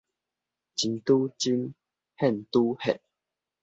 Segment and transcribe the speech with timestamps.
[0.03, 0.03] 真拄
[1.27, 1.75] 真，
[2.17, 2.99] 現拄現